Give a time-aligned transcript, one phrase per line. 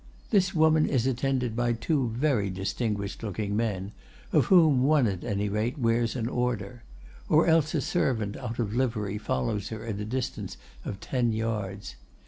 [0.31, 3.91] This woman is attended by two very distinguished looking men,
[4.33, 6.81] of whom one, at any rate, wears an order;
[7.29, 11.97] or else a servant out of livery follows her at a distance of ten yards.